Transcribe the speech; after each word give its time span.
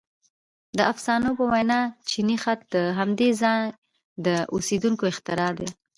•د 0.77 0.79
افسانو 0.91 1.29
په 1.37 1.43
وینا 1.51 1.79
چیني 2.09 2.37
خط 2.43 2.59
د 2.75 2.75
همدې 2.99 3.29
ځای 3.41 3.61
د 4.25 4.27
اوسېدونکو 4.53 5.03
اختراع 5.11 5.51
دی. 5.59 5.67